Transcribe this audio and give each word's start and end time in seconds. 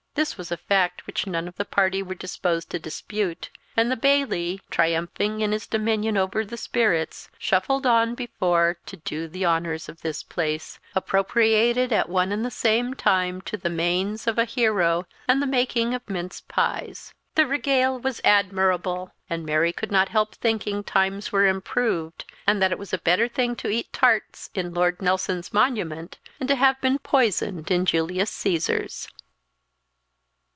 This 0.13 0.37
was 0.37 0.51
a 0.51 0.57
fact 0.57 1.07
which 1.07 1.25
none 1.25 1.47
of 1.47 1.55
the 1.55 1.63
party 1.63 2.03
were 2.03 2.13
disposed 2.13 2.69
to 2.71 2.79
dispute; 2.79 3.49
and 3.77 3.89
the 3.89 3.95
Bailie, 3.95 4.59
triumphing 4.69 5.39
in 5.39 5.53
his 5.53 5.65
dominion 5.65 6.17
over 6.17 6.43
the 6.43 6.57
spirits, 6.57 7.29
shuffled 7.39 7.87
on 7.87 8.13
before 8.13 8.77
to 8.87 8.97
do 8.97 9.29
the 9.29 9.45
honours 9.45 9.87
of 9.87 10.01
this 10.01 10.21
place, 10.21 10.79
appropriated 10.95 11.93
at 11.93 12.09
one 12.09 12.33
and 12.33 12.43
the 12.43 12.51
same 12.51 12.93
time 12.93 13.39
to 13.43 13.55
the 13.55 13.69
manes 13.69 14.27
of 14.27 14.37
a 14.37 14.43
hero 14.43 15.07
and 15.29 15.41
the 15.41 15.47
making 15.47 15.93
of 15.93 16.07
minced 16.09 16.49
pies. 16.49 17.13
The 17.35 17.47
regale 17.47 17.97
was 17.97 18.19
admirable, 18.25 19.13
and 19.29 19.45
Mary 19.45 19.71
could 19.71 19.93
not 19.93 20.09
help 20.09 20.35
thinking 20.35 20.83
times 20.83 21.31
were 21.31 21.47
improved, 21.47 22.25
and 22.45 22.61
that 22.61 22.73
it 22.73 22.77
was 22.77 22.91
a 22.91 22.97
better 22.97 23.29
thing 23.29 23.55
to 23.55 23.69
eat 23.69 23.93
tarts 23.93 24.49
in 24.53 24.73
Lord 24.73 25.01
Nelson's 25.01 25.53
Monument 25.53 26.19
than 26.37 26.49
to 26.49 26.55
have 26.57 26.79
been 26.81 26.99
poisoned 26.99 27.71
in 27.71 27.85
Julius 27.85 28.29
Caesar's. 28.31 29.07